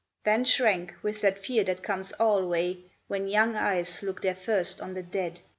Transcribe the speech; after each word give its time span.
Then 0.23 0.45
shrank, 0.45 0.95
with 1.03 1.21
that 1.21 1.37
fear 1.45 1.63
that 1.65 1.83
comes 1.83 2.11
alway 2.19 2.79
When 3.07 3.27
young 3.27 3.55
eyes 3.55 4.01
look 4.01 4.23
their 4.23 4.33
first 4.33 4.81
on 4.81 4.95
the 4.95 5.03
dead. 5.03 5.41